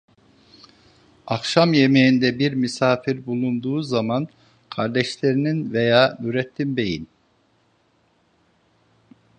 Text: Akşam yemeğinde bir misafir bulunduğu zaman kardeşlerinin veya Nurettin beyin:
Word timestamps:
Akşam 1.27 1.73
yemeğinde 1.73 2.39
bir 2.39 2.53
misafir 2.53 3.25
bulunduğu 3.25 3.81
zaman 3.83 4.27
kardeşlerinin 4.69 5.73
veya 5.73 6.17
Nurettin 6.21 6.77
beyin: 6.77 7.07